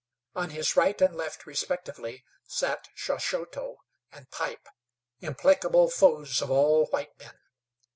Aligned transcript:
On 0.33 0.49
his 0.49 0.75
right 0.75 0.99
and 0.99 1.15
left, 1.15 1.45
respectively, 1.45 2.25
sat 2.47 2.87
Shaushoto 2.95 3.75
and 4.11 4.31
Pipe, 4.31 4.67
implacable 5.19 5.91
foes 5.91 6.41
of 6.41 6.49
all 6.49 6.87
white 6.87 7.15
men. 7.19 7.37